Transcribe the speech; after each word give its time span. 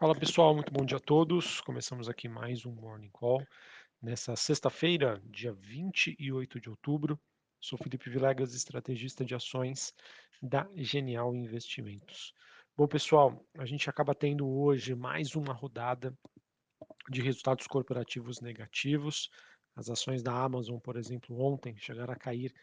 Fala 0.00 0.14
pessoal, 0.14 0.54
muito 0.54 0.72
bom 0.72 0.84
dia 0.84 0.98
a 0.98 1.00
todos. 1.00 1.60
Começamos 1.60 2.08
aqui 2.08 2.28
mais 2.28 2.64
um 2.64 2.70
Morning 2.70 3.10
Call 3.10 3.44
nessa 4.00 4.36
sexta-feira, 4.36 5.20
dia 5.24 5.52
28 5.52 6.60
de 6.60 6.70
outubro. 6.70 7.18
Sou 7.60 7.76
Felipe 7.76 8.08
Vilegas, 8.08 8.54
estrategista 8.54 9.24
de 9.24 9.34
ações 9.34 9.92
da 10.40 10.70
Genial 10.76 11.34
Investimentos. 11.34 12.32
Bom 12.76 12.86
pessoal, 12.86 13.44
a 13.58 13.66
gente 13.66 13.90
acaba 13.90 14.14
tendo 14.14 14.48
hoje 14.48 14.94
mais 14.94 15.34
uma 15.34 15.52
rodada 15.52 16.16
de 17.10 17.20
resultados 17.20 17.66
corporativos 17.66 18.40
negativos. 18.40 19.28
As 19.74 19.90
ações 19.90 20.22
da 20.22 20.32
Amazon, 20.32 20.78
por 20.78 20.96
exemplo, 20.96 21.40
ontem 21.40 21.76
chegaram 21.76 22.12
a 22.12 22.16
cair 22.16 22.54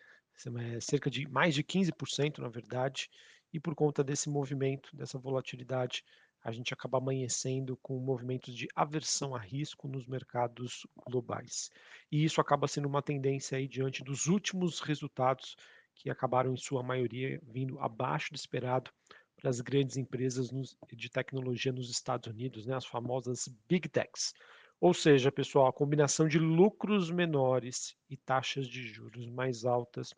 é, 0.58 0.80
cerca 0.80 1.10
de 1.10 1.28
mais 1.28 1.54
de 1.54 1.66
15%, 1.66 2.38
na 2.38 2.48
verdade, 2.48 3.10
e 3.52 3.60
por 3.60 3.76
conta 3.76 4.02
desse 4.06 4.30
movimento, 4.30 4.96
dessa 4.96 5.20
volatilidade, 5.20 6.02
a 6.46 6.52
gente 6.52 6.72
acaba 6.76 7.00
amanhecendo 7.00 7.76
com 7.78 7.98
movimentos 8.00 8.54
de 8.54 8.68
aversão 8.76 9.36
a 9.36 9.40
risco 9.40 9.88
nos 9.88 10.06
mercados 10.06 10.86
globais. 11.10 11.72
E 12.12 12.24
isso 12.24 12.40
acaba 12.40 12.68
sendo 12.68 12.88
uma 12.88 13.02
tendência 13.02 13.58
aí 13.58 13.68
diante 13.68 14.04
dos 14.04 14.28
últimos 14.28 14.80
resultados 14.80 15.58
que 15.96 16.08
acabaram 16.08 16.54
em 16.54 16.56
sua 16.56 16.84
maioria 16.84 17.42
vindo 17.44 17.80
abaixo 17.80 18.32
do 18.32 18.36
esperado 18.36 18.92
para 19.36 19.50
as 19.50 19.60
grandes 19.60 19.98
empresas 19.98 20.52
de 20.94 21.10
tecnologia 21.10 21.72
nos 21.72 21.90
Estados 21.90 22.32
Unidos, 22.32 22.68
né, 22.68 22.76
as 22.76 22.86
famosas 22.86 23.50
Big 23.68 23.90
Techs. 23.90 24.32
Ou 24.80 24.94
seja, 24.94 25.32
pessoal, 25.32 25.66
a 25.66 25.74
combinação 25.74 26.28
de 26.28 26.38
lucros 26.38 27.10
menores 27.10 27.96
e 28.08 28.16
taxas 28.16 28.68
de 28.68 28.88
juros 28.88 29.28
mais 29.32 29.66
altas 29.66 30.14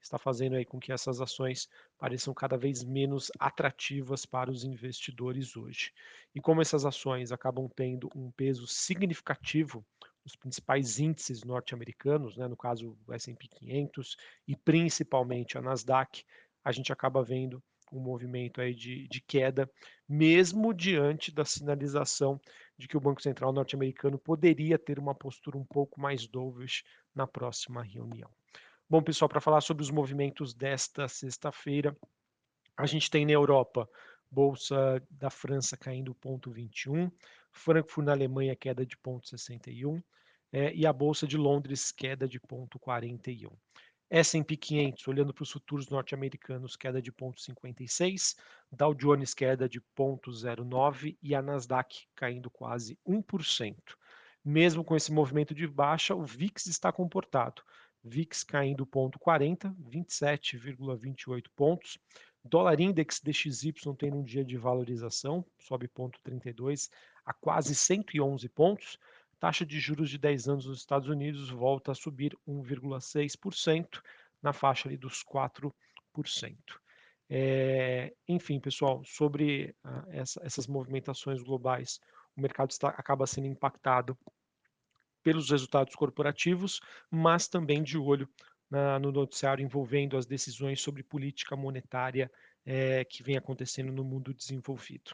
está 0.00 0.18
fazendo 0.18 0.56
aí 0.56 0.64
com 0.64 0.78
que 0.78 0.92
essas 0.92 1.20
ações 1.20 1.68
pareçam 1.98 2.32
cada 2.32 2.56
vez 2.56 2.84
menos 2.84 3.30
atrativas 3.38 4.24
para 4.24 4.50
os 4.50 4.64
investidores 4.64 5.56
hoje. 5.56 5.92
E 6.34 6.40
como 6.40 6.60
essas 6.60 6.84
ações 6.84 7.32
acabam 7.32 7.68
tendo 7.68 8.08
um 8.14 8.30
peso 8.30 8.66
significativo 8.66 9.84
nos 10.24 10.36
principais 10.36 10.98
índices 10.98 11.42
norte-americanos, 11.42 12.36
né, 12.36 12.46
no 12.46 12.56
caso 12.56 12.96
o 13.06 13.12
S&P 13.12 13.48
500 13.48 14.16
e 14.46 14.54
principalmente 14.54 15.56
a 15.56 15.62
Nasdaq, 15.62 16.24
a 16.62 16.72
gente 16.72 16.92
acaba 16.92 17.22
vendo 17.22 17.62
um 17.92 18.00
movimento 18.00 18.60
aí 18.60 18.74
de, 18.74 19.08
de 19.08 19.20
queda, 19.20 19.70
mesmo 20.08 20.74
diante 20.74 21.32
da 21.32 21.44
sinalização 21.44 22.40
de 22.76 22.86
que 22.86 22.96
o 22.96 23.00
Banco 23.00 23.22
Central 23.22 23.52
norte-americano 23.52 24.18
poderia 24.18 24.78
ter 24.78 24.98
uma 24.98 25.14
postura 25.14 25.56
um 25.56 25.64
pouco 25.64 26.00
mais 26.00 26.26
dovish 26.26 26.84
na 27.14 27.26
próxima 27.26 27.82
reunião. 27.82 28.30
Bom, 28.90 29.02
pessoal, 29.02 29.28
para 29.28 29.38
falar 29.38 29.60
sobre 29.60 29.82
os 29.82 29.90
movimentos 29.90 30.54
desta 30.54 31.06
sexta-feira, 31.08 31.94
a 32.74 32.86
gente 32.86 33.10
tem 33.10 33.26
na 33.26 33.32
Europa, 33.32 33.86
Bolsa 34.30 35.02
da 35.10 35.28
França 35.28 35.76
caindo 35.76 36.14
0,21, 36.14 37.12
Frankfurt 37.52 38.06
na 38.06 38.12
Alemanha 38.12 38.56
queda 38.56 38.86
de 38.86 38.96
0,61 38.96 40.02
é, 40.50 40.72
e 40.74 40.86
a 40.86 40.92
Bolsa 40.92 41.26
de 41.26 41.36
Londres 41.36 41.92
queda 41.92 42.26
de 42.26 42.40
0,41. 42.40 43.52
S&P 44.08 44.56
500, 44.56 45.06
olhando 45.06 45.34
para 45.34 45.42
os 45.42 45.50
futuros 45.50 45.90
norte-americanos, 45.90 46.74
queda 46.74 47.02
de 47.02 47.12
0,56, 47.12 48.38
Dow 48.72 48.94
Jones 48.94 49.34
queda 49.34 49.68
de 49.68 49.82
0,09 49.98 51.14
e 51.22 51.34
a 51.34 51.42
Nasdaq 51.42 52.06
caindo 52.14 52.48
quase 52.48 52.98
1%. 53.06 53.76
Mesmo 54.42 54.82
com 54.82 54.96
esse 54.96 55.12
movimento 55.12 55.54
de 55.54 55.66
baixa, 55.66 56.14
o 56.14 56.24
VIX 56.24 56.68
está 56.68 56.90
comportado. 56.90 57.62
VIX 58.04 58.42
caindo 58.44 58.86
0,40, 58.86 59.74
27,28 59.90 61.44
pontos. 61.54 61.98
Dólar 62.44 62.80
Index 62.80 63.20
DXY 63.20 63.72
tendo 63.98 64.16
um 64.16 64.24
dia 64.24 64.44
de 64.44 64.56
valorização, 64.56 65.44
sobe 65.58 65.88
0,32 65.88 66.88
a 67.24 67.32
quase 67.32 67.74
111 67.74 68.48
pontos. 68.48 68.98
Taxa 69.38 69.64
de 69.64 69.78
juros 69.78 70.10
de 70.10 70.18
10 70.18 70.48
anos 70.48 70.66
nos 70.66 70.78
Estados 70.78 71.08
Unidos 71.08 71.50
volta 71.50 71.92
a 71.92 71.94
subir 71.94 72.36
1,6% 72.46 74.02
na 74.42 74.52
faixa 74.52 74.88
ali 74.88 74.96
dos 74.96 75.22
4%. 75.22 75.72
É, 77.30 78.14
enfim, 78.26 78.58
pessoal, 78.58 79.02
sobre 79.04 79.74
ah, 79.84 80.04
essa, 80.08 80.40
essas 80.42 80.66
movimentações 80.66 81.42
globais, 81.42 82.00
o 82.36 82.40
mercado 82.40 82.70
está, 82.70 82.88
acaba 82.88 83.26
sendo 83.26 83.46
impactado 83.46 84.16
pelos 85.22 85.50
resultados 85.50 85.94
corporativos, 85.94 86.80
mas 87.10 87.48
também 87.48 87.82
de 87.82 87.98
olho 87.98 88.28
na, 88.70 88.98
no 88.98 89.10
noticiário 89.10 89.64
envolvendo 89.64 90.16
as 90.16 90.26
decisões 90.26 90.80
sobre 90.80 91.02
política 91.02 91.56
monetária 91.56 92.30
é, 92.64 93.04
que 93.04 93.22
vem 93.22 93.36
acontecendo 93.36 93.92
no 93.92 94.04
mundo 94.04 94.34
desenvolvido. 94.34 95.12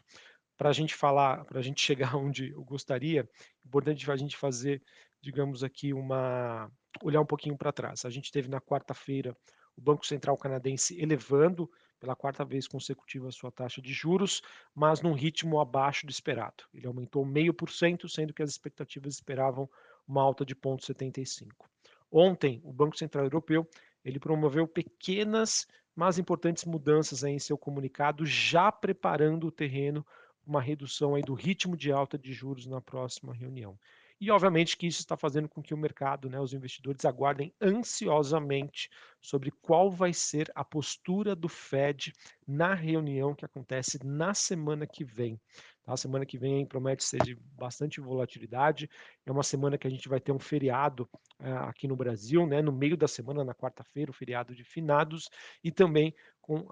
Para 0.57 0.69
a 0.69 0.73
gente 0.73 0.93
falar, 0.93 1.45
para 1.45 1.59
a 1.59 1.61
gente 1.61 1.81
chegar 1.81 2.15
onde 2.15 2.51
eu 2.51 2.63
gostaria, 2.63 3.21
é 3.21 3.67
importante 3.67 4.09
a 4.09 4.15
gente 4.15 4.37
fazer, 4.37 4.81
digamos 5.21 5.63
aqui, 5.63 5.93
uma 5.93 6.69
olhar 7.01 7.21
um 7.21 7.25
pouquinho 7.25 7.57
para 7.57 7.71
trás. 7.71 8.05
A 8.05 8.09
gente 8.09 8.31
teve 8.31 8.47
na 8.47 8.61
quarta-feira 8.61 9.35
o 9.75 9.81
Banco 9.81 10.05
Central 10.05 10.37
canadense 10.37 10.99
elevando 11.01 11.69
pela 11.99 12.15
quarta 12.15 12.45
vez 12.45 12.67
consecutiva 12.67 13.27
a 13.27 13.31
sua 13.31 13.51
taxa 13.51 13.81
de 13.81 13.91
juros, 13.91 14.41
mas 14.73 15.01
num 15.01 15.13
ritmo 15.13 15.59
abaixo 15.59 16.05
do 16.05 16.11
esperado. 16.11 16.63
Ele 16.73 16.87
aumentou 16.87 17.25
meio 17.25 17.53
por 17.53 17.69
cento, 17.69 18.07
sendo 18.07 18.33
que 18.33 18.43
as 18.43 18.51
expectativas 18.51 19.15
esperavam 19.15 19.69
uma 20.07 20.21
alta 20.21 20.45
de 20.45 20.55
0,75. 20.55 21.65
Ontem, 22.11 22.61
o 22.63 22.71
Banco 22.71 22.97
Central 22.97 23.25
Europeu 23.25 23.67
ele 24.03 24.19
promoveu 24.19 24.67
pequenas, 24.67 25.67
mas 25.95 26.19
importantes 26.19 26.65
mudanças 26.65 27.23
em 27.23 27.39
seu 27.39 27.57
comunicado, 27.57 28.25
já 28.25 28.71
preparando 28.71 29.47
o 29.47 29.51
terreno 29.51 30.05
uma 30.45 30.61
redução 30.61 31.15
aí 31.15 31.23
do 31.23 31.33
ritmo 31.33 31.75
de 31.75 31.91
alta 31.91 32.17
de 32.17 32.31
juros 32.31 32.67
na 32.67 32.79
próxima 32.79 33.33
reunião. 33.33 33.77
E 34.19 34.31
obviamente 34.31 34.77
que 34.77 34.87
isso 34.87 35.01
está 35.01 35.17
fazendo 35.17 35.49
com 35.49 35.61
que 35.61 35.73
o 35.73 35.77
mercado, 35.77 36.29
né, 36.29 36.39
os 36.39 36.53
investidores 36.53 37.03
aguardem 37.03 37.53
ansiosamente 37.61 38.89
sobre 39.21 39.51
qual 39.51 39.91
vai 39.91 40.13
ser 40.13 40.51
a 40.55 40.63
postura 40.63 41.35
do 41.35 41.49
Fed 41.49 42.13
na 42.47 42.73
reunião 42.73 43.35
que 43.35 43.43
acontece 43.43 43.99
na 44.05 44.33
semana 44.33 44.87
que 44.87 45.03
vem. 45.03 45.39
Tá? 45.83 45.93
A 45.93 45.97
semana 45.97 46.25
que 46.25 46.37
vem 46.37 46.65
promete 46.65 47.03
ser 47.03 47.21
de 47.23 47.35
bastante 47.35 47.99
volatilidade. 47.99 48.89
É 49.25 49.31
uma 49.31 49.43
semana 49.43 49.77
que 49.77 49.87
a 49.87 49.89
gente 49.89 50.07
vai 50.07 50.19
ter 50.19 50.31
um 50.31 50.39
feriado 50.39 51.09
uh, 51.39 51.67
aqui 51.67 51.87
no 51.87 51.95
Brasil, 51.95 52.47
né? 52.47 52.61
no 52.61 52.71
meio 52.71 52.95
da 52.95 53.07
semana, 53.07 53.43
na 53.43 53.53
quarta-feira, 53.53 54.11
o 54.11 54.13
feriado 54.13 54.55
de 54.55 54.63
finados, 54.63 55.29
e 55.63 55.71
também 55.71 56.13
com 56.41 56.67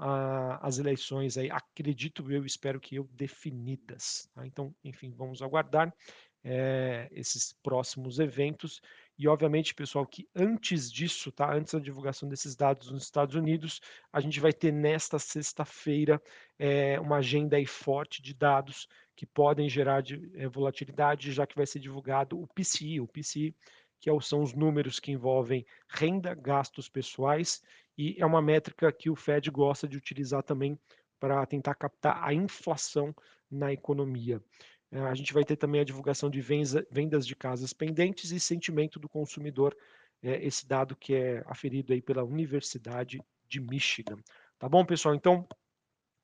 as 0.61 0.77
eleições 0.77 1.35
aí, 1.35 1.49
acredito 1.49 2.31
eu, 2.31 2.45
espero 2.45 2.79
que 2.79 2.95
eu, 2.95 3.09
definidas. 3.11 4.29
Tá? 4.31 4.45
Então, 4.45 4.73
enfim, 4.83 5.11
vamos 5.17 5.41
aguardar 5.41 5.91
é, 6.43 7.07
esses 7.11 7.53
próximos 7.63 8.19
eventos. 8.19 8.81
E, 9.17 9.27
obviamente, 9.27 9.75
pessoal, 9.75 10.05
que 10.05 10.27
antes 10.35 10.91
disso, 10.91 11.31
tá? 11.31 11.53
antes 11.53 11.73
da 11.73 11.79
divulgação 11.79 12.27
desses 12.27 12.55
dados 12.55 12.91
nos 12.91 13.03
Estados 13.03 13.35
Unidos, 13.35 13.79
a 14.11 14.19
gente 14.19 14.39
vai 14.39 14.51
ter 14.51 14.71
nesta 14.71 15.19
sexta-feira 15.19 16.21
é, 16.57 16.99
uma 16.99 17.17
agenda 17.17 17.57
aí 17.57 17.65
forte 17.65 18.21
de 18.21 18.33
dados 18.33 18.87
que 19.15 19.25
podem 19.25 19.69
gerar 19.69 20.01
de, 20.01 20.31
é, 20.35 20.47
volatilidade, 20.47 21.31
já 21.31 21.45
que 21.45 21.55
vai 21.55 21.65
ser 21.65 21.79
divulgado 21.79 22.41
o 22.41 22.47
PCI, 22.47 22.99
o 22.99 23.07
PCI 23.07 23.55
que 24.03 24.09
são 24.21 24.43
os 24.43 24.53
números 24.53 24.99
que 24.99 25.13
envolvem 25.13 25.65
renda, 25.87 26.33
gastos 26.33 26.89
pessoais, 26.89 27.63
e 27.97 28.17
é 28.19 28.25
uma 28.25 28.41
métrica 28.41 28.91
que 28.91 29.09
o 29.09 29.15
Fed 29.15 29.49
gosta 29.49 29.87
de 29.87 29.95
utilizar 29.95 30.43
também 30.43 30.77
para 31.21 31.45
tentar 31.45 31.73
captar 31.75 32.21
a 32.21 32.33
inflação 32.33 33.15
na 33.49 33.71
economia. 33.71 34.43
É, 34.93 34.99
a 34.99 35.15
gente 35.15 35.33
vai 35.33 35.43
ter 35.43 35.55
também 35.55 35.81
a 35.81 35.83
divulgação 35.83 36.29
de 36.29 36.39
vendas 36.39 37.25
de 37.25 37.35
casas 37.35 37.73
pendentes 37.73 38.31
e 38.31 38.39
sentimento 38.39 38.99
do 38.99 39.09
consumidor, 39.09 39.75
é, 40.21 40.45
esse 40.45 40.67
dado 40.67 40.95
que 40.95 41.15
é 41.15 41.43
aferido 41.47 41.93
aí 41.93 42.01
pela 42.01 42.23
Universidade 42.23 43.19
de 43.49 43.59
Michigan. 43.59 44.17
Tá 44.59 44.69
bom, 44.69 44.85
pessoal? 44.85 45.15
Então, 45.15 45.47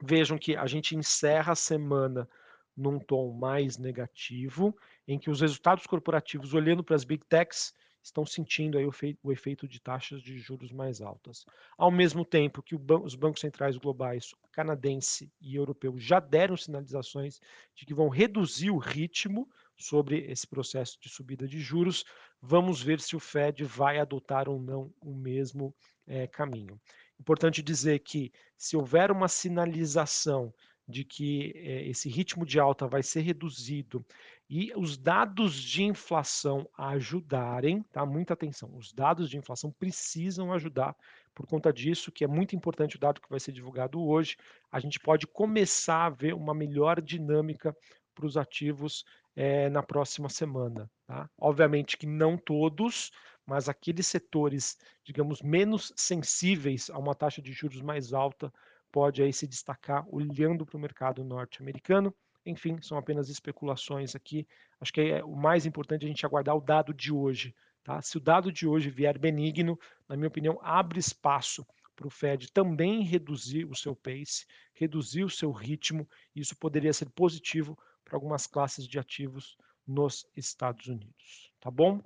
vejam 0.03 0.37
que 0.37 0.55
a 0.55 0.67
gente 0.67 0.95
encerra 0.95 1.53
a 1.53 1.55
semana 1.55 2.29
num 2.77 2.99
tom 2.99 3.33
mais 3.33 3.75
negativo, 3.79 4.77
em 5.07 5.17
que 5.17 5.31
os 5.31 5.41
resultados 5.41 5.87
corporativos, 5.87 6.53
olhando 6.53 6.83
para 6.83 6.95
as 6.95 7.03
big 7.03 7.25
techs, 7.25 7.73
estão 8.01 8.25
sentindo 8.25 8.77
aí 8.77 8.85
o, 8.85 8.91
o, 9.23 9.31
efeito 9.31 9.67
de 9.67 9.79
taxas 9.79 10.21
de 10.21 10.37
juros 10.39 10.71
mais 10.71 11.01
altas. 11.01 11.45
Ao 11.77 11.91
mesmo 11.91 12.23
tempo 12.25 12.63
que 12.63 12.77
ban 12.77 13.01
os 13.01 13.15
bancos 13.15 13.41
centrais 13.41 13.77
globais, 13.77 14.33
canadense 14.51 15.31
e 15.41 15.55
europeu, 15.55 15.97
já 15.97 16.19
deram 16.19 16.55
sinalizações 16.55 17.39
de 17.75 17.85
que 17.85 17.93
vão 17.93 18.09
reduzir 18.09 18.71
o 18.71 18.77
ritmo 18.77 19.47
sobre 19.77 20.29
esse 20.29 20.45
processo 20.45 20.97
de 21.01 21.09
subida 21.09 21.47
de 21.47 21.59
juros, 21.59 22.03
vamos 22.41 22.81
ver 22.81 22.99
se 22.99 23.15
o 23.15 23.19
Fed 23.19 23.63
vai 23.63 23.99
adotar 23.99 24.49
ou 24.49 24.59
não 24.59 24.93
o 25.01 25.13
mesmo 25.13 25.73
é, 26.05 26.27
caminho. 26.27 26.79
Importante 27.19 27.61
dizer 27.61 27.99
que 27.99 28.31
se 28.57 28.75
houver 28.75 29.11
uma 29.11 29.27
sinalização 29.27 30.53
de 30.87 31.05
que 31.05 31.53
é, 31.55 31.87
esse 31.87 32.09
ritmo 32.09 32.45
de 32.45 32.59
alta 32.59 32.87
vai 32.87 33.03
ser 33.03 33.21
reduzido 33.21 34.03
e 34.49 34.73
os 34.75 34.97
dados 34.97 35.53
de 35.53 35.83
inflação 35.83 36.67
ajudarem, 36.75 37.83
tá? 37.91 38.03
Muita 38.03 38.33
atenção, 38.33 38.75
os 38.75 38.91
dados 38.91 39.29
de 39.29 39.37
inflação 39.37 39.71
precisam 39.71 40.51
ajudar. 40.51 40.95
Por 41.35 41.45
conta 41.45 41.71
disso, 41.71 42.11
que 42.11 42.23
é 42.23 42.27
muito 42.27 42.55
importante 42.55 42.95
o 42.95 42.99
dado 42.99 43.21
que 43.21 43.29
vai 43.29 43.39
ser 43.39 43.51
divulgado 43.51 44.01
hoje, 44.01 44.35
a 44.71 44.79
gente 44.79 44.99
pode 44.99 45.27
começar 45.27 46.05
a 46.05 46.09
ver 46.09 46.33
uma 46.33 46.53
melhor 46.53 46.99
dinâmica 46.99 47.75
para 48.15 48.25
os 48.25 48.37
ativos 48.37 49.05
é, 49.35 49.69
na 49.69 49.83
próxima 49.83 50.29
semana. 50.29 50.89
Tá? 51.05 51.29
Obviamente 51.37 51.95
que 51.95 52.07
não 52.07 52.35
todos, 52.35 53.11
mas 53.45 53.69
aqueles 53.69 54.07
setores, 54.07 54.77
digamos, 55.03 55.43
menos 55.43 55.93
sensíveis 55.95 56.89
a 56.89 56.97
uma 56.97 57.13
taxa 57.13 57.41
de 57.41 57.53
juros 57.53 57.81
mais 57.81 58.13
alta, 58.13 58.51
pode 58.91 59.21
aí 59.21 59.31
se 59.31 59.45
destacar 59.45 60.03
olhando 60.09 60.65
para 60.65 60.75
o 60.75 60.79
mercado 60.79 61.23
norte-americano. 61.23 62.13
Enfim, 62.49 62.81
são 62.81 62.97
apenas 62.97 63.29
especulações 63.29 64.15
aqui. 64.15 64.47
Acho 64.79 64.93
que 64.93 65.01
é 65.01 65.23
o 65.23 65.35
mais 65.35 65.65
importante 65.65 66.05
a 66.05 66.07
gente 66.07 66.25
aguardar 66.25 66.55
o 66.55 66.61
dado 66.61 66.93
de 66.93 67.11
hoje. 67.11 67.55
Tá? 67.83 68.01
Se 68.01 68.17
o 68.17 68.19
dado 68.19 68.51
de 68.51 68.67
hoje 68.67 68.89
vier 68.89 69.17
benigno, 69.17 69.79
na 70.07 70.15
minha 70.15 70.27
opinião, 70.27 70.59
abre 70.61 70.99
espaço 70.99 71.65
para 71.95 72.07
o 72.07 72.09
Fed 72.09 72.51
também 72.51 73.03
reduzir 73.03 73.65
o 73.65 73.75
seu 73.75 73.95
pace, 73.95 74.45
reduzir 74.73 75.23
o 75.23 75.29
seu 75.29 75.51
ritmo. 75.51 76.07
Isso 76.35 76.55
poderia 76.55 76.93
ser 76.93 77.09
positivo 77.09 77.77
para 78.05 78.15
algumas 78.15 78.47
classes 78.47 78.87
de 78.87 78.97
ativos 78.97 79.57
nos 79.85 80.25
Estados 80.35 80.87
Unidos. 80.87 81.51
Tá 81.59 81.69
bom? 81.69 82.01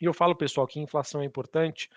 E 0.00 0.06
eu 0.06 0.14
falo, 0.14 0.34
pessoal, 0.34 0.66
que 0.66 0.80
inflação 0.80 1.20
é 1.20 1.24
importante 1.24 1.90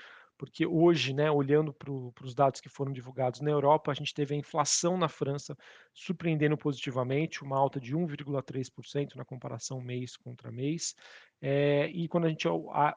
porque 0.43 0.67
hoje, 0.67 1.13
né, 1.13 1.31
olhando 1.31 1.73
para 1.73 1.89
os 1.89 2.35
dados 2.35 2.59
que 2.59 2.67
foram 2.67 2.91
divulgados 2.91 3.39
na 3.39 3.49
Europa, 3.49 3.89
a 3.89 3.93
gente 3.93 4.13
teve 4.13 4.35
a 4.35 4.37
inflação 4.37 4.97
na 4.97 5.07
França 5.07 5.57
surpreendendo 5.93 6.57
positivamente, 6.57 7.41
uma 7.41 7.57
alta 7.57 7.79
de 7.79 7.95
1,3% 7.95 9.15
na 9.15 9.23
comparação 9.23 9.79
mês 9.79 10.17
contra 10.17 10.51
mês. 10.51 10.95
É, 11.41 11.87
e 11.93 12.09
quando 12.09 12.25
a 12.25 12.29
gente 12.29 12.45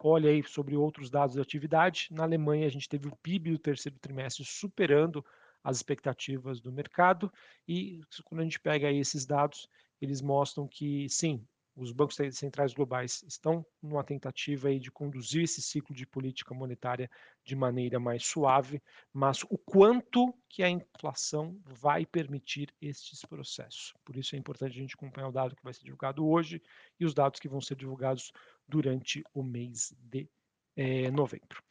olha 0.02 0.28
aí 0.28 0.43
sobre 0.43 0.75
outros 0.75 1.08
dados 1.08 1.37
de 1.37 1.40
atividade, 1.40 2.08
na 2.10 2.25
Alemanha 2.25 2.66
a 2.66 2.70
gente 2.70 2.88
teve 2.88 3.06
o 3.06 3.14
PIB 3.14 3.52
do 3.52 3.58
terceiro 3.60 3.96
trimestre 4.00 4.44
superando 4.44 5.25
as 5.62 5.76
expectativas 5.76 6.60
do 6.60 6.72
mercado, 6.72 7.32
e 7.69 8.00
quando 8.25 8.40
a 8.40 8.44
gente 8.44 8.58
pega 8.58 8.88
aí 8.88 8.98
esses 8.98 9.25
dados, 9.25 9.69
eles 10.00 10.20
mostram 10.20 10.66
que 10.66 11.08
sim, 11.08 11.46
os 11.76 11.93
bancos 11.93 12.17
centrais 12.32 12.73
globais 12.73 13.23
estão 13.28 13.64
numa 13.82 14.02
tentativa 14.02 14.69
aí 14.69 14.81
de 14.81 14.90
conduzir 14.90 15.44
esse 15.44 15.61
ciclo 15.61 15.94
de 15.94 16.06
política 16.06 16.55
monetária 16.55 17.11
de 17.44 17.55
maneira 17.55 18.00
mais 18.00 18.25
suave, 18.25 18.82
mas 19.12 19.43
o 19.44 19.58
quanto 19.58 20.34
que 20.49 20.62
a 20.62 20.70
inflação 20.70 21.61
vai 21.64 22.06
permitir 22.06 22.75
estes 22.81 23.25
processos. 23.26 23.93
Por 24.05 24.17
isso 24.17 24.34
é 24.34 24.38
importante 24.38 24.73
a 24.73 24.81
gente 24.81 24.94
acompanhar 24.94 25.28
o 25.28 25.32
dado 25.32 25.55
que 25.55 25.62
vai 25.62 25.75
ser 25.75 25.84
divulgado 25.84 26.26
hoje 26.26 26.62
e 26.99 27.05
os 27.05 27.12
dados 27.12 27.38
que 27.38 27.49
vão 27.49 27.61
ser 27.61 27.76
divulgados 27.76 28.32
durante 28.67 29.22
o 29.34 29.43
mês 29.43 29.94
de 29.99 30.29
é, 30.75 31.11
novembro. 31.11 31.62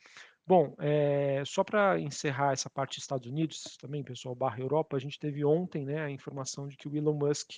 Bom, 0.48 0.76
é, 0.78 1.44
só 1.44 1.64
para 1.64 2.00
encerrar 2.00 2.54
essa 2.54 2.70
parte 2.70 2.98
dos 2.98 3.04
Estados 3.04 3.28
Unidos, 3.28 3.78
também, 3.78 4.04
pessoal, 4.04 4.36
barra 4.36 4.60
Europa, 4.60 4.96
a 4.96 5.00
gente 5.00 5.20
teve 5.20 5.44
ontem 5.44 5.84
né, 5.84 6.04
a 6.04 6.12
informação 6.12 6.68
de 6.68 6.78
que 6.78 6.88
o 6.88 6.96
Elon 6.96 7.16
Musk 7.16 7.54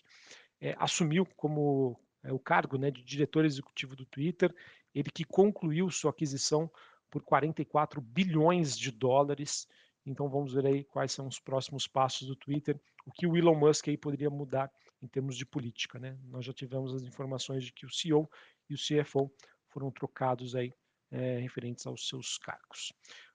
é, 0.61 0.73
assumiu 0.79 1.25
como 1.35 1.99
é, 2.27 2.33
o 2.33 2.39
cargo 2.39 2.77
né, 2.77 2.91
de 2.91 3.01
diretor 3.03 3.45
executivo 3.45 3.95
do 3.95 4.05
Twitter, 4.05 4.53
ele 4.93 5.09
que 5.09 5.23
concluiu 5.23 5.89
sua 5.89 6.11
aquisição 6.11 6.69
por 7.09 7.23
44 7.23 8.01
bilhões 8.01 8.77
de 8.77 8.91
dólares. 8.91 9.65
Então 10.05 10.29
vamos 10.29 10.53
ver 10.53 10.65
aí 10.65 10.83
quais 10.83 11.13
são 11.13 11.27
os 11.27 11.39
próximos 11.39 11.87
passos 11.87 12.27
do 12.27 12.35
Twitter, 12.35 12.79
o 13.05 13.11
que 13.11 13.25
o 13.25 13.37
Elon 13.37 13.55
Musk 13.55 13.87
aí 13.87 13.97
poderia 13.97 14.29
mudar 14.29 14.69
em 15.01 15.07
termos 15.07 15.37
de 15.37 15.45
política. 15.45 15.97
Né? 15.97 16.17
Nós 16.25 16.43
já 16.43 16.51
tivemos 16.51 16.93
as 16.93 17.03
informações 17.03 17.63
de 17.63 17.71
que 17.71 17.85
o 17.85 17.89
CEO 17.89 18.29
e 18.69 18.73
o 18.73 18.77
CFO 18.77 19.31
foram 19.69 19.89
trocados 19.89 20.53
aí 20.53 20.73
é, 21.09 21.39
referentes 21.39 21.87
aos 21.87 22.09
seus 22.09 22.37
cargos. 22.37 22.91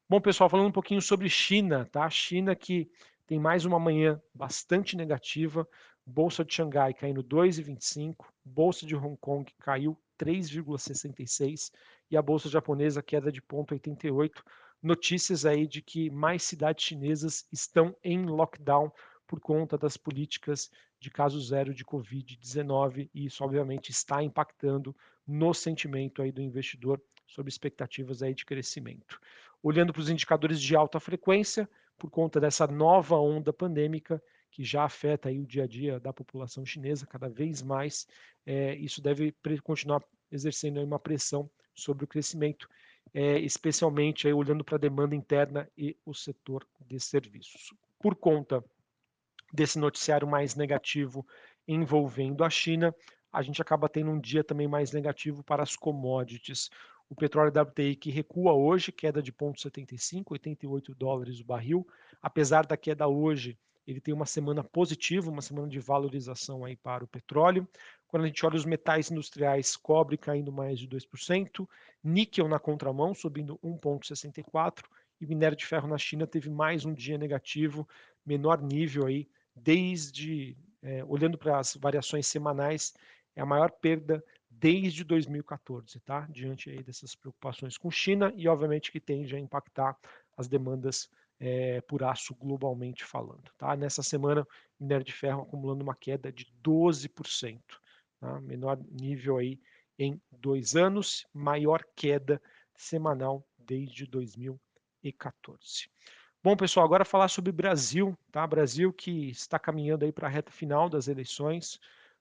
Bom, 0.08 0.20
pessoal, 0.20 0.50
falando 0.50 0.68
um 0.68 0.72
pouquinho 0.72 1.00
sobre 1.00 1.30
China, 1.30 1.86
tá? 1.86 2.08
China 2.10 2.54
que 2.54 2.90
tem 3.26 3.38
mais 3.38 3.64
uma 3.64 3.78
manhã 3.78 4.20
bastante 4.34 4.94
negativa, 4.94 5.66
Bolsa 6.04 6.44
de 6.44 6.52
Xangai 6.52 6.92
caindo 6.92 7.22
2,25, 7.22 8.26
Bolsa 8.44 8.84
de 8.84 8.96
Hong 8.96 9.16
Kong 9.20 9.50
caiu 9.58 9.96
3,66 10.18 11.70
e 12.10 12.16
a 12.16 12.22
bolsa 12.22 12.48
japonesa 12.48 13.02
queda 13.02 13.30
de 13.30 13.40
0,88. 13.40 14.42
Notícias 14.82 15.44
aí 15.44 15.66
de 15.66 15.80
que 15.80 16.10
mais 16.10 16.42
cidades 16.42 16.84
chinesas 16.84 17.46
estão 17.52 17.96
em 18.02 18.26
lockdown 18.26 18.90
por 19.26 19.40
conta 19.40 19.78
das 19.78 19.96
políticas 19.96 20.70
de 20.98 21.10
caso 21.10 21.40
zero 21.40 21.72
de 21.72 21.84
Covid-19 21.84 23.08
e 23.14 23.26
isso 23.26 23.42
obviamente 23.42 23.90
está 23.90 24.22
impactando 24.22 24.94
no 25.26 25.54
sentimento 25.54 26.20
aí 26.20 26.30
do 26.30 26.42
investidor 26.42 27.00
sobre 27.26 27.50
expectativas 27.50 28.22
aí 28.22 28.34
de 28.34 28.44
crescimento. 28.44 29.18
Olhando 29.62 29.92
para 29.92 30.00
os 30.00 30.10
indicadores 30.10 30.60
de 30.60 30.76
alta 30.76 31.00
frequência, 31.00 31.68
por 31.96 32.10
conta 32.10 32.40
dessa 32.40 32.66
nova 32.66 33.16
onda 33.16 33.52
pandêmica, 33.52 34.22
que 34.52 34.62
já 34.62 34.84
afeta 34.84 35.30
aí 35.30 35.40
o 35.40 35.46
dia 35.46 35.64
a 35.64 35.66
dia 35.66 35.98
da 35.98 36.12
população 36.12 36.64
chinesa 36.64 37.06
cada 37.06 37.28
vez 37.28 37.62
mais, 37.62 38.06
é, 38.46 38.74
isso 38.76 39.00
deve 39.00 39.34
continuar 39.64 40.04
exercendo 40.30 40.80
uma 40.82 40.98
pressão 40.98 41.50
sobre 41.74 42.04
o 42.04 42.08
crescimento, 42.08 42.68
é, 43.14 43.38
especialmente 43.40 44.26
aí 44.26 44.32
olhando 44.32 44.62
para 44.62 44.76
a 44.76 44.78
demanda 44.78 45.16
interna 45.16 45.68
e 45.76 45.96
o 46.04 46.12
setor 46.12 46.66
de 46.86 47.00
serviços. 47.00 47.72
Por 47.98 48.14
conta 48.14 48.62
desse 49.50 49.78
noticiário 49.78 50.28
mais 50.28 50.54
negativo 50.54 51.26
envolvendo 51.66 52.44
a 52.44 52.50
China, 52.50 52.94
a 53.32 53.40
gente 53.40 53.62
acaba 53.62 53.88
tendo 53.88 54.10
um 54.10 54.20
dia 54.20 54.44
também 54.44 54.68
mais 54.68 54.92
negativo 54.92 55.42
para 55.42 55.62
as 55.62 55.76
commodities. 55.76 56.68
O 57.08 57.14
petróleo 57.14 57.52
WTI 57.58 57.96
que 57.96 58.10
recua 58.10 58.52
hoje, 58.52 58.92
queda 58.92 59.22
de 59.22 59.32
0,75, 59.32 60.32
88 60.32 60.94
dólares 60.94 61.40
o 61.40 61.44
barril. 61.44 61.86
Apesar 62.20 62.66
da 62.66 62.76
queda 62.76 63.08
hoje, 63.08 63.58
ele 63.86 64.00
tem 64.00 64.14
uma 64.14 64.26
semana 64.26 64.62
positiva, 64.62 65.30
uma 65.30 65.42
semana 65.42 65.68
de 65.68 65.78
valorização 65.78 66.64
aí 66.64 66.76
para 66.76 67.04
o 67.04 67.08
petróleo. 67.08 67.68
Quando 68.06 68.24
a 68.24 68.26
gente 68.26 68.44
olha 68.44 68.56
os 68.56 68.64
metais 68.64 69.10
industriais, 69.10 69.76
cobre 69.76 70.16
caindo 70.16 70.52
mais 70.52 70.78
de 70.78 70.86
2%, 70.86 71.68
níquel 72.02 72.48
na 72.48 72.58
contramão 72.58 73.14
subindo 73.14 73.58
1,64% 73.58 74.84
e 75.20 75.26
minério 75.26 75.56
de 75.56 75.64
ferro 75.64 75.86
na 75.86 75.96
China 75.96 76.26
teve 76.26 76.50
mais 76.50 76.84
um 76.84 76.92
dia 76.92 77.16
negativo, 77.16 77.88
menor 78.26 78.60
nível 78.60 79.06
aí, 79.06 79.28
desde, 79.54 80.56
é, 80.82 81.04
olhando 81.04 81.38
para 81.38 81.58
as 81.58 81.76
variações 81.76 82.26
semanais, 82.26 82.92
é 83.36 83.40
a 83.40 83.46
maior 83.46 83.70
perda 83.70 84.22
desde 84.50 85.04
2014, 85.04 86.00
tá? 86.00 86.26
Diante 86.28 86.70
aí 86.70 86.82
dessas 86.82 87.14
preocupações 87.14 87.78
com 87.78 87.90
China 87.90 88.32
e 88.36 88.48
obviamente 88.48 88.92
que 88.92 89.00
tende 89.00 89.34
a 89.34 89.38
impactar 89.38 89.96
as 90.36 90.48
demandas 90.48 91.08
é, 91.44 91.80
por 91.80 92.04
aço 92.04 92.36
globalmente 92.36 93.04
falando. 93.04 93.50
Tá? 93.58 93.74
Nessa 93.74 94.00
semana, 94.00 94.46
minério 94.78 95.04
de 95.04 95.12
ferro 95.12 95.42
acumulando 95.42 95.82
uma 95.82 95.96
queda 95.96 96.30
de 96.30 96.46
12%, 96.62 97.60
tá? 98.20 98.40
menor 98.40 98.78
nível 98.88 99.38
aí 99.38 99.60
em 99.98 100.22
dois 100.30 100.76
anos, 100.76 101.26
maior 101.34 101.84
queda 101.96 102.40
semanal 102.76 103.44
desde 103.58 104.06
2014. 104.06 105.90
Bom, 106.44 106.56
pessoal, 106.56 106.86
agora 106.86 107.04
falar 107.04 107.26
sobre 107.26 107.50
Brasil, 107.50 108.16
tá? 108.30 108.46
Brasil 108.46 108.92
que 108.92 109.30
está 109.30 109.58
caminhando 109.58 110.04
aí 110.04 110.12
para 110.12 110.28
a 110.28 110.30
reta 110.30 110.52
final 110.52 110.88
das 110.88 111.08
eleições. 111.08 111.80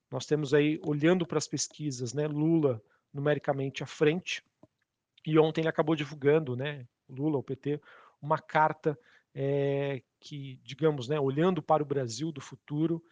Nós 0.10 0.26
temos 0.26 0.52
aí, 0.52 0.80
olhando 0.84 1.28
para 1.28 1.38
as 1.38 1.48
pesquisas, 1.48 2.12
né, 2.14 2.28
Lula 2.28 2.82
numericamente 3.14 3.84
à 3.84 3.86
frente. 3.86 4.44
E 5.26 5.38
ontem 5.38 5.62
ele 5.62 5.70
acabou 5.70 5.96
divulgando, 5.96 6.56
né, 6.56 6.88
Lula, 7.08 7.38
o 7.38 7.44
PT, 7.44 7.80
uma 8.22 8.38
carta 8.38 8.98
é, 9.34 10.02
que, 10.20 10.60
digamos, 10.64 11.08
né, 11.08 11.20
olhando 11.20 11.62
para 11.62 11.82
o 11.82 11.86
Brasil 11.86 12.32
do 12.32 12.42
futuro, 12.42 13.04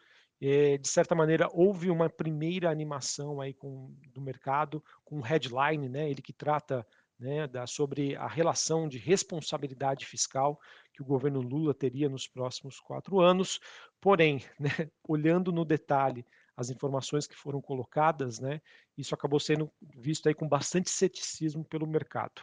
é, 0.42 0.78
de 0.78 0.88
certa 0.88 1.14
maneira 1.16 1.50
houve 1.52 1.90
uma 1.90 2.10
primeira 2.10 2.70
animação 2.70 3.42
aí 3.42 3.54
com, 3.54 3.94
do 4.14 4.22
mercado, 4.22 4.84
com 5.04 5.18
um 5.18 5.22
headline, 5.22 5.90
né, 5.90 6.10
ele 6.10 6.22
que 6.22 6.32
trata 6.32 6.86
né, 7.20 7.48
da, 7.48 7.68
sobre 7.68 8.16
a 8.16 8.28
relação 8.28 8.88
de 8.88 8.98
responsabilidade 8.98 10.06
fiscal 10.06 10.58
que 10.94 11.02
o 11.02 11.06
governo 11.06 11.42
Lula 11.42 11.74
teria 11.74 12.08
nos 12.08 12.28
próximos 12.28 12.80
quatro 12.80 13.20
anos. 13.20 13.60
Porém, 14.00 14.42
né, 14.60 14.70
olhando 15.06 15.52
no 15.52 15.66
detalhe 15.66 16.26
as 16.56 16.70
informações 16.70 17.26
que 17.28 17.36
foram 17.36 17.62
colocadas, 17.62 18.40
né, 18.40 18.62
isso 18.98 19.14
acabou 19.14 19.40
sendo 19.40 19.70
visto 19.82 20.28
aí 20.28 20.34
com 20.34 20.48
bastante 20.48 20.90
ceticismo 20.90 21.66
pelo 21.66 21.88
mercado 21.88 22.42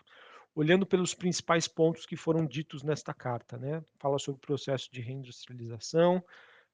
olhando 0.57 0.87
pelos 0.87 1.15
principais 1.15 1.69
pontos 1.69 2.07
que 2.07 2.17
foram 2.17 2.47
ditos 2.47 2.83
nesta 2.83 3.13
carta, 3.13 3.59
né? 3.59 3.85
Fala 3.99 4.19
sobre 4.19 4.39
o 4.39 4.41
processo 4.41 4.91
de 4.91 5.03
reindustrialização, 5.03 6.25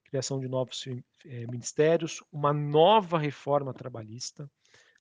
criação 0.05 0.39
de 0.39 0.47
novos 0.47 0.87
eh, 0.87 1.47
ministérios, 1.49 2.23
uma 2.31 2.53
nova 2.53 3.19
reforma 3.19 3.75
trabalhista, 3.75 4.49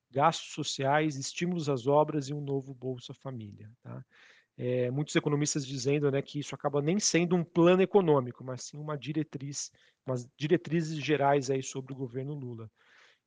gastos 0.09 0.51
sociais, 0.53 1.15
estímulos 1.15 1.69
às 1.69 1.85
obras 1.85 2.27
e 2.27 2.33
um 2.33 2.41
novo 2.41 2.73
Bolsa 2.73 3.13
Família. 3.13 3.71
Tá? 3.83 4.03
É, 4.57 4.89
muitos 4.89 5.15
economistas 5.15 5.65
dizendo 5.65 6.11
né, 6.11 6.19
que 6.21 6.39
isso 6.39 6.55
acaba 6.55 6.81
nem 6.81 6.99
sendo 6.99 7.35
um 7.35 7.43
plano 7.43 7.83
econômico, 7.83 8.43
mas 8.43 8.63
sim 8.63 8.77
uma 8.77 8.97
diretriz, 8.97 9.71
umas 10.07 10.27
diretrizes 10.35 10.97
gerais 10.97 11.51
aí 11.51 11.61
sobre 11.61 11.93
o 11.93 11.95
governo 11.95 12.33
Lula. 12.33 12.69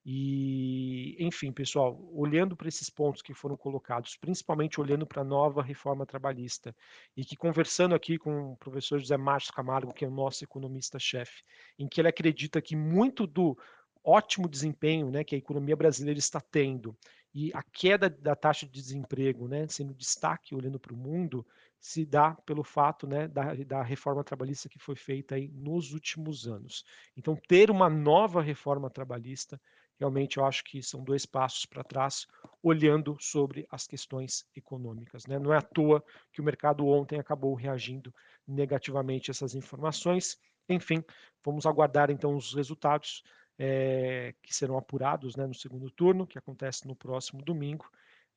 E, 0.06 1.16
enfim, 1.18 1.50
pessoal, 1.50 1.98
olhando 2.12 2.54
para 2.54 2.68
esses 2.68 2.90
pontos 2.90 3.22
que 3.22 3.32
foram 3.32 3.56
colocados, 3.56 4.16
principalmente 4.16 4.78
olhando 4.78 5.06
para 5.06 5.22
a 5.22 5.24
nova 5.24 5.62
reforma 5.62 6.04
trabalhista, 6.04 6.76
e 7.16 7.24
que 7.24 7.36
conversando 7.36 7.94
aqui 7.94 8.18
com 8.18 8.52
o 8.52 8.56
professor 8.56 8.98
José 8.98 9.16
Márcio 9.16 9.54
Camargo, 9.54 9.94
que 9.94 10.04
é 10.04 10.08
o 10.08 10.10
nosso 10.10 10.44
economista-chefe, 10.44 11.42
em 11.78 11.88
que 11.88 12.00
ele 12.00 12.08
acredita 12.08 12.60
que 12.60 12.76
muito 12.76 13.26
do 13.26 13.56
ótimo 14.04 14.46
desempenho 14.46 15.10
né, 15.10 15.24
que 15.24 15.34
a 15.34 15.38
economia 15.38 15.74
brasileira 15.74 16.18
está 16.18 16.38
tendo 16.38 16.94
e 17.34 17.50
a 17.52 17.62
queda 17.62 18.08
da 18.08 18.36
taxa 18.36 18.64
de 18.64 18.72
desemprego 18.72 19.48
né, 19.48 19.66
sendo 19.66 19.92
destaque 19.92 20.54
olhando 20.54 20.78
para 20.78 20.94
o 20.94 20.96
mundo, 20.96 21.44
se 21.80 22.06
dá 22.06 22.32
pelo 22.46 22.62
fato 22.62 23.06
né, 23.06 23.26
da, 23.26 23.54
da, 23.54 23.82
reforma 23.82 24.22
trabalhista 24.22 24.68
que 24.68 24.78
foi 24.78 24.94
feita 24.94 25.34
aí 25.34 25.48
nos 25.48 25.92
últimos 25.92 26.46
anos. 26.46 26.84
Então, 27.16 27.36
ter 27.48 27.70
uma 27.70 27.90
nova 27.90 28.40
reforma 28.40 28.88
trabalhista, 28.88 29.60
realmente 29.98 30.38
eu 30.38 30.44
acho 30.44 30.64
que 30.64 30.82
são 30.82 31.02
dois 31.02 31.24
passos 31.26 31.66
para 31.66 31.84
trás, 31.84 32.26
olhando 32.62 33.16
sobre 33.20 33.66
as 33.70 33.86
questões 33.86 34.46
econômicas. 34.56 35.26
Né? 35.26 35.38
Não 35.38 35.52
é 35.52 35.58
à 35.58 35.62
toa 35.62 36.02
que 36.32 36.40
o 36.40 36.44
mercado 36.44 36.86
ontem 36.86 37.18
acabou 37.18 37.54
reagindo 37.54 38.14
negativamente 38.46 39.30
a 39.30 39.32
essas 39.32 39.54
informações. 39.54 40.38
Enfim, 40.68 41.04
vamos 41.44 41.66
aguardar 41.66 42.10
então 42.10 42.34
os 42.34 42.54
resultados 42.54 43.22
é, 43.58 44.34
que 44.42 44.54
serão 44.54 44.76
apurados 44.76 45.36
né, 45.36 45.46
no 45.46 45.54
segundo 45.54 45.90
turno, 45.90 46.26
que 46.26 46.38
acontece 46.38 46.86
no 46.86 46.96
próximo 46.96 47.42
domingo, 47.42 47.88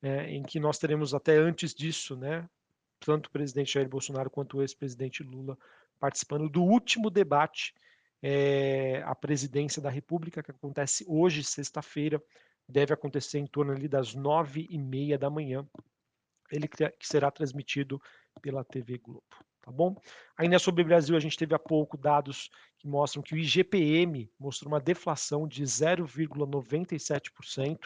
é, 0.02 0.30
em 0.30 0.42
que 0.42 0.60
nós 0.60 0.78
teremos 0.78 1.14
até 1.14 1.36
antes 1.36 1.74
disso, 1.74 2.16
né, 2.16 2.48
tanto 3.00 3.26
o 3.26 3.30
presidente 3.30 3.72
Jair 3.72 3.88
Bolsonaro 3.88 4.30
quanto 4.30 4.58
o 4.58 4.62
ex-presidente 4.62 5.22
Lula 5.22 5.58
participando 5.98 6.48
do 6.48 6.62
último 6.62 7.10
debate 7.10 7.74
é, 8.22 9.02
à 9.04 9.14
presidência 9.14 9.80
da 9.80 9.90
República, 9.90 10.42
que 10.42 10.50
acontece 10.50 11.04
hoje, 11.08 11.44
sexta-feira, 11.44 12.22
deve 12.68 12.92
acontecer 12.92 13.38
em 13.38 13.46
torno 13.46 13.72
ali 13.72 13.88
das 13.88 14.14
nove 14.14 14.66
e 14.70 14.78
meia 14.78 15.18
da 15.18 15.30
manhã, 15.30 15.66
ele 16.50 16.68
que 16.68 17.06
será 17.06 17.30
transmitido 17.30 18.00
pela 18.40 18.64
TV 18.64 18.98
Globo 18.98 19.24
tá 19.68 19.72
bom? 19.72 19.94
Ainda 20.36 20.58
sobre 20.58 20.82
o 20.82 20.84
Brasil, 20.84 21.14
a 21.14 21.20
gente 21.20 21.36
teve 21.36 21.54
há 21.54 21.58
pouco 21.58 21.98
dados 21.98 22.50
que 22.78 22.88
mostram 22.88 23.22
que 23.22 23.34
o 23.34 23.38
IGPM 23.38 24.32
mostrou 24.40 24.72
uma 24.72 24.80
deflação 24.80 25.46
de 25.46 25.62
0,97%, 25.62 27.78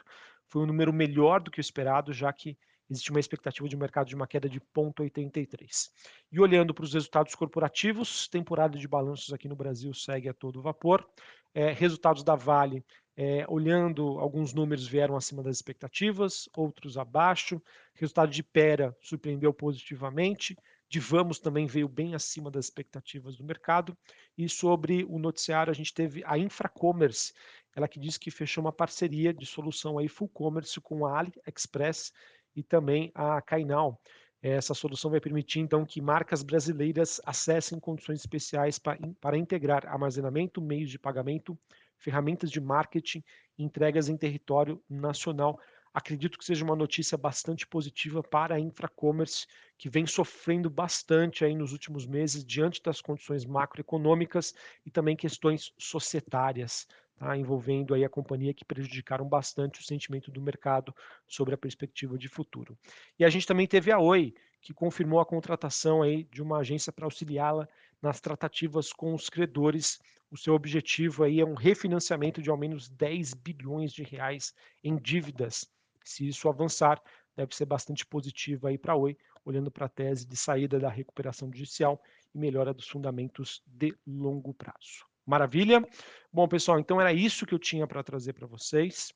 foi 0.47 0.63
um 0.63 0.67
número 0.67 0.93
melhor 0.93 1.41
do 1.41 1.51
que 1.51 1.59
o 1.59 1.61
esperado, 1.61 2.13
já 2.13 2.33
que 2.33 2.57
existe 2.93 3.11
uma 3.11 3.21
expectativa 3.21 3.69
de 3.69 3.77
mercado 3.77 4.09
de 4.09 4.15
uma 4.15 4.27
queda 4.27 4.49
de 4.49 4.61
0,83. 4.61 5.91
E 6.31 6.41
olhando 6.41 6.73
para 6.73 6.85
os 6.85 6.95
resultados 6.95 7.35
corporativos, 7.35 8.29
temporada 8.29 8.79
de 8.79 8.87
balanços 8.87 9.33
aqui 9.33 9.49
no 9.49 9.57
Brasil 9.57 9.93
segue 9.93 10.29
a 10.29 10.35
todo 10.35 10.63
vapor. 10.63 11.07
É, 11.55 11.73
resultados 11.73 12.23
da 12.23 12.35
Vale, 12.35 12.85
é, 13.17 13.45
olhando 13.49 14.19
alguns 14.19 14.55
números 14.55 14.87
vieram 14.87 15.17
acima 15.17 15.43
das 15.43 15.57
expectativas, 15.57 16.49
outros 16.57 16.97
abaixo. 16.97 17.61
Resultado 17.95 18.31
de 18.31 18.43
Pera 18.43 18.97
surpreendeu 19.01 19.53
positivamente 19.53 20.57
de 20.93 21.01
Vamos 21.01 21.39
também 21.39 21.67
veio 21.67 21.89
bem 21.89 22.15
acima 22.15 22.51
das 22.51 22.67
expectativas 22.67 23.37
do 23.37 23.45
mercado. 23.45 23.97
E 24.37 24.47
sobre 24.47 25.05
o 25.05 25.19
noticiário, 25.19 25.71
a 25.71 25.75
gente 25.75 25.95
teve 25.95 26.23
a 26.27 26.37
Infracommerce, 26.37 27.33
ela 27.75 27.89
que 27.89 27.99
diz 27.99 28.19
que 28.19 28.31
fechou 28.31 28.63
uma 28.63 28.73
parceria 28.73 29.33
de 29.33 29.47
solução 29.47 29.99
aí 29.99 30.07
full 30.07 30.29
commerce 30.29 30.79
com 30.83 31.07
a 31.07 31.19
AliExpress 31.19 32.13
e 32.55 32.63
também 32.63 33.11
a 33.15 33.41
Cainal. 33.41 34.01
Essa 34.41 34.75
solução 34.75 35.11
vai 35.11 35.21
permitir, 35.21 35.61
então, 35.61 35.85
que 35.85 36.01
marcas 36.01 36.43
brasileiras 36.43 37.21
acessem 37.25 37.79
condições 37.79 38.21
especiais 38.21 38.79
para, 38.79 38.99
para 39.21 39.39
integrar 39.39 39.87
armazenamento, 39.87 40.61
meios 40.61 40.91
de 40.91 40.99
pagamento, 40.99 41.57
ferramentas 41.97 42.51
de 42.51 42.61
marketing 42.61 43.23
entregas 43.57 44.09
em 44.09 44.17
território 44.17 44.83
nacional 44.91 45.61
acredito 45.93 46.39
que 46.39 46.45
seja 46.45 46.65
uma 46.65 46.75
notícia 46.75 47.19
bastante 47.19 47.67
positiva 47.67 48.23
para 48.23 48.55
a 48.55 48.61
Infracommerce, 48.61 49.47
que 49.77 49.91
vem 49.91 50.07
sofrendo 50.07 50.71
bastante 50.71 51.45
aí 51.45 51.55
nos 51.55 51.73
últimos 51.73 52.07
meses 52.07 52.45
diante 52.45 52.83
das 52.83 53.01
condições 53.01 53.45
macroeconômicas 53.45 54.55
e 54.87 54.91
também 54.91 55.17
questões 55.17 55.73
societárias, 55.79 56.87
tá? 57.27 57.37
envolvendo 57.37 57.95
aí 57.95 58.05
a 58.05 58.09
companhia 58.09 58.55
que 58.55 58.65
prejudicaram 58.65 59.29
bastante 59.29 59.81
o 59.81 59.85
sentimento 59.85 60.31
do 60.31 60.41
mercado 60.41 60.95
sobre 61.27 61.55
a 61.55 61.59
perspectiva 61.59 62.19
de 62.19 62.29
futuro. 62.29 62.77
E 63.19 63.25
a 63.25 63.31
gente 63.31 63.47
também 63.47 63.67
teve 63.67 63.91
a 63.91 63.99
Oi, 63.99 64.35
que 64.61 64.73
confirmou 64.73 65.21
a 65.21 65.27
contratação 65.27 66.03
aí 66.03 66.25
de 66.25 66.43
uma 66.43 66.59
agência 66.59 66.93
para 66.93 67.05
auxiliá-la 67.05 67.69
nas 68.01 68.21
tratativas 68.21 68.93
com 68.93 69.15
os 69.15 69.29
credores. 69.29 70.01
O 70.31 70.37
seu 70.37 70.55
objetivo 70.55 71.25
aí 71.25 71.41
é 71.41 71.45
um 71.45 71.55
refinanciamento 71.55 72.41
de 72.41 72.51
ao 72.51 72.57
menos 72.57 72.89
10 72.89 73.35
bilhões 73.35 73.93
de 73.93 74.03
reais 74.03 74.55
em 74.83 74.97
dívidas 74.97 75.69
se 76.05 76.27
isso 76.27 76.49
avançar, 76.49 77.01
deve 77.37 77.55
ser 77.55 77.67
bastante 77.67 78.05
positivo 78.05 78.67
aí 78.67 78.77
para 78.77 78.93
a 78.93 78.97
Oi, 78.97 79.17
olhando 79.45 79.71
para 79.71 79.87
a 79.87 79.89
tese 79.89 80.27
de 80.27 80.37
saída 80.37 80.79
da 80.79 80.89
recuperação 80.89 81.49
judicial 81.53 82.03
e 82.35 82.39
melhora 82.39 82.75
dos 82.75 82.89
fundamentos 82.89 83.63
de 83.67 83.97
longo 84.07 84.55
prazo. 84.55 85.12
Maravilha? 85.27 85.87
Bom, 86.33 86.49
pessoal, 86.49 86.79
então 86.79 87.01
era 87.01 87.13
isso 87.13 87.47
que 87.47 87.55
eu 87.55 87.59
tinha 87.59 87.87
para 87.87 88.03
trazer 88.03 88.33
para 88.33 88.47
vocês. 88.47 89.13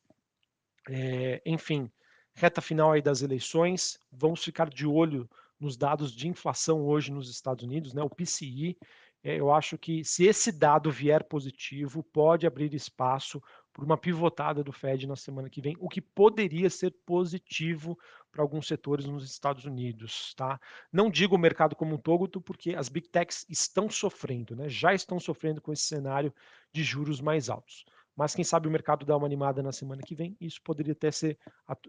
É, 0.88 1.42
enfim, 1.44 1.90
reta 2.34 2.60
final 2.60 2.92
aí 2.92 3.02
das 3.02 3.22
eleições, 3.22 3.98
vamos 4.12 4.44
ficar 4.44 4.68
de 4.68 4.86
olho 4.86 5.28
nos 5.58 5.76
dados 5.76 6.12
de 6.12 6.28
inflação 6.28 6.84
hoje 6.84 7.10
nos 7.10 7.30
Estados 7.30 7.64
Unidos, 7.64 7.94
né? 7.94 8.02
O 8.02 8.10
PCI, 8.10 8.76
é, 9.22 9.40
eu 9.40 9.50
acho 9.52 9.76
que 9.78 10.04
se 10.04 10.24
esse 10.26 10.52
dado 10.52 10.90
vier 10.90 11.24
positivo, 11.24 12.02
pode 12.02 12.46
abrir 12.46 12.72
espaço 12.74 13.42
por 13.76 13.84
uma 13.84 13.98
pivotada 13.98 14.64
do 14.64 14.72
Fed 14.72 15.06
na 15.06 15.16
semana 15.16 15.50
que 15.50 15.60
vem, 15.60 15.76
o 15.78 15.86
que 15.86 16.00
poderia 16.00 16.70
ser 16.70 16.92
positivo 17.04 17.98
para 18.32 18.40
alguns 18.40 18.66
setores 18.66 19.04
nos 19.04 19.30
Estados 19.30 19.66
Unidos, 19.66 20.32
tá? 20.34 20.58
Não 20.90 21.10
digo 21.10 21.36
o 21.36 21.38
mercado 21.38 21.76
como 21.76 21.94
um 21.94 21.98
todo, 21.98 22.40
porque 22.40 22.74
as 22.74 22.88
big 22.88 23.06
techs 23.10 23.44
estão 23.50 23.90
sofrendo, 23.90 24.56
né? 24.56 24.66
Já 24.66 24.94
estão 24.94 25.20
sofrendo 25.20 25.60
com 25.60 25.74
esse 25.74 25.82
cenário 25.82 26.32
de 26.72 26.82
juros 26.82 27.20
mais 27.20 27.50
altos. 27.50 27.84
Mas 28.16 28.34
quem 28.34 28.42
sabe 28.42 28.66
o 28.66 28.70
mercado 28.70 29.04
dá 29.04 29.14
uma 29.14 29.26
animada 29.26 29.62
na 29.62 29.72
semana 29.72 30.00
que 30.00 30.14
vem, 30.14 30.34
isso 30.40 30.62
poderia 30.62 30.94
até 30.94 31.10
ser 31.10 31.38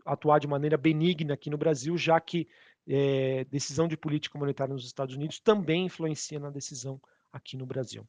atuar 0.06 0.40
de 0.40 0.48
maneira 0.48 0.76
benigna 0.76 1.36
aqui 1.36 1.50
no 1.50 1.58
Brasil, 1.58 1.98
já 1.98 2.20
que 2.20 2.50
é, 2.86 3.46
decisão 3.46 3.88
de 3.88 3.96
política 3.96 4.38
monetária 4.38 4.74
nos 4.74 4.86
Estados 4.86 5.16
Unidos 5.16 5.40
também 5.40 5.86
influencia 5.86 6.38
na 6.38 6.50
decisão 6.50 7.00
aqui 7.32 7.56
no 7.56 7.66
Brasil. 7.66 8.06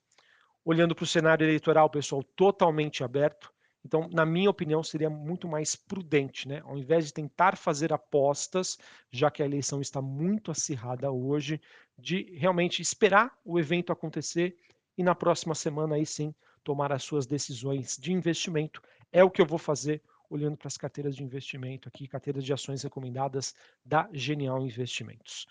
Olhando 0.64 0.97
para 0.97 1.04
o 1.04 1.06
cenário 1.06 1.47
eleitoral, 1.47 1.88
pessoal, 1.88 2.25
totalmente 2.25 3.04
aberto, 3.04 3.56
então, 3.85 4.08
na 4.11 4.26
minha 4.26 4.50
opinião, 4.50 4.82
seria 4.82 5.08
muito 5.08 5.47
mais 5.49 5.76
prudente, 5.76 6.49
né? 6.49 6.61
Ao 6.64 6.76
invés 6.76 7.06
de 7.06 7.12
tentar 7.12 7.56
fazer 7.56 7.92
apostas, 7.92 8.76
já 9.11 9.30
que 9.30 9.42
a 9.42 9.47
eleição 9.47 9.80
está 9.80 10.02
muito 10.02 10.50
acirrada 10.50 11.11
hoje, 11.11 11.61
de 11.97 12.35
realmente 12.37 12.82
esperar 12.82 13.32
o 13.44 13.58
evento 13.58 13.92
acontecer 13.92 14.56
e 14.97 15.02
na 15.02 15.14
próxima 15.14 15.54
semana 15.54 15.94
aí 15.94 16.04
sim 16.04 16.35
tomar 16.62 16.92
as 16.92 17.02
suas 17.02 17.26
decisões 17.26 17.97
de 17.97 18.12
investimento. 18.12 18.82
É 19.12 19.23
o 19.25 19.30
que 19.30 19.40
eu 19.40 19.47
vou 19.47 19.58
fazer 19.58 20.02
olhando 20.28 20.56
para 20.56 20.68
as 20.68 20.76
carteiras 20.76 21.16
de 21.16 21.23
investimento 21.23 21.88
aqui, 21.88 22.06
carteiras 22.06 22.44
de 22.44 22.52
ações 22.52 22.82
recomendadas 22.82 23.54
da 23.85 24.08
Genial 24.12 24.62
Investimentos. 24.62 25.47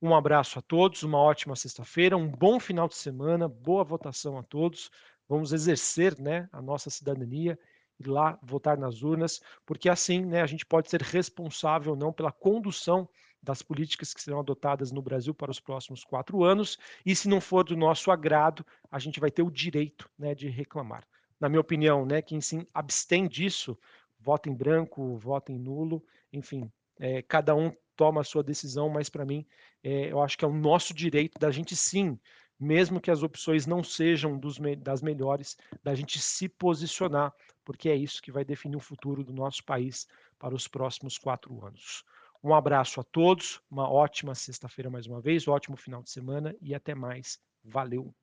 Um 0.00 0.14
abraço 0.14 0.58
a 0.58 0.62
todos, 0.62 1.02
uma 1.02 1.18
ótima 1.18 1.56
sexta-feira, 1.56 2.16
um 2.16 2.28
bom 2.28 2.60
final 2.60 2.86
de 2.86 2.94
semana, 2.94 3.48
boa 3.48 3.82
votação 3.82 4.38
a 4.38 4.42
todos. 4.42 4.90
Vamos 5.30 5.52
exercer 5.52 6.20
né, 6.20 6.48
a 6.50 6.60
nossa 6.60 6.90
cidadania 6.90 7.56
ir 8.00 8.08
lá 8.08 8.36
votar 8.42 8.76
nas 8.76 9.00
urnas, 9.00 9.40
porque 9.64 9.88
assim 9.88 10.24
né, 10.24 10.42
a 10.42 10.46
gente 10.46 10.66
pode 10.66 10.90
ser 10.90 11.00
responsável 11.02 11.94
não 11.94 12.12
pela 12.12 12.32
condução 12.32 13.08
das 13.40 13.62
políticas 13.62 14.12
que 14.12 14.20
serão 14.20 14.40
adotadas 14.40 14.90
no 14.90 15.00
Brasil 15.00 15.32
para 15.32 15.52
os 15.52 15.60
próximos 15.60 16.02
quatro 16.02 16.42
anos, 16.42 16.76
e 17.06 17.14
se 17.14 17.28
não 17.28 17.40
for 17.40 17.62
do 17.62 17.76
nosso 17.76 18.10
agrado, 18.10 18.66
a 18.90 18.98
gente 18.98 19.20
vai 19.20 19.30
ter 19.30 19.42
o 19.42 19.52
direito 19.52 20.10
né, 20.18 20.34
de 20.34 20.48
reclamar. 20.48 21.06
Na 21.38 21.48
minha 21.48 21.60
opinião, 21.60 22.04
né, 22.04 22.20
quem 22.20 22.40
se 22.40 22.66
abstém 22.74 23.28
disso, 23.28 23.78
vota 24.18 24.50
em 24.50 24.54
branco, 24.54 25.16
vota 25.16 25.52
em 25.52 25.58
nulo, 25.60 26.04
enfim, 26.32 26.68
é, 26.98 27.22
cada 27.22 27.54
um 27.54 27.72
toma 27.94 28.22
a 28.22 28.24
sua 28.24 28.42
decisão, 28.42 28.88
mas 28.88 29.08
para 29.08 29.24
mim, 29.24 29.46
é, 29.80 30.10
eu 30.10 30.20
acho 30.20 30.36
que 30.36 30.44
é 30.44 30.48
o 30.48 30.52
nosso 30.52 30.92
direito 30.92 31.38
da 31.38 31.52
gente 31.52 31.76
sim 31.76 32.18
mesmo 32.60 33.00
que 33.00 33.10
as 33.10 33.22
opções 33.22 33.66
não 33.66 33.82
sejam 33.82 34.38
dos, 34.38 34.58
das 34.78 35.00
melhores, 35.00 35.56
da 35.82 35.94
gente 35.94 36.20
se 36.20 36.46
posicionar, 36.48 37.34
porque 37.64 37.88
é 37.88 37.96
isso 37.96 38.20
que 38.20 38.30
vai 38.30 38.44
definir 38.44 38.76
o 38.76 38.80
futuro 38.80 39.24
do 39.24 39.32
nosso 39.32 39.64
país 39.64 40.06
para 40.38 40.54
os 40.54 40.68
próximos 40.68 41.16
quatro 41.16 41.64
anos. 41.64 42.04
Um 42.44 42.54
abraço 42.54 43.00
a 43.00 43.04
todos, 43.04 43.60
uma 43.70 43.90
ótima 43.90 44.34
sexta-feira 44.34 44.90
mais 44.90 45.06
uma 45.06 45.20
vez, 45.20 45.48
um 45.48 45.52
ótimo 45.52 45.76
final 45.76 46.02
de 46.02 46.10
semana 46.10 46.54
e 46.60 46.74
até 46.74 46.94
mais. 46.94 47.38
Valeu! 47.64 48.14